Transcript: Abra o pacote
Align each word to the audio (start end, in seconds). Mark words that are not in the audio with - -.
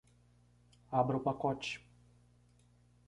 Abra 0.91 1.17
o 1.17 1.19
pacote 1.19 1.79